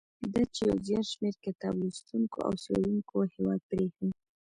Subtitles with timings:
[0.33, 4.07] دا چې یو زیات شمیر کتاب لوستونکو او څېړونکو هیواد پریښی.